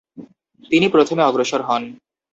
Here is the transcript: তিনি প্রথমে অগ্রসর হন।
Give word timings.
তিনি 0.71 0.87
প্রথমে 0.89 1.21
অগ্রসর 1.23 1.61
হন। 1.61 1.83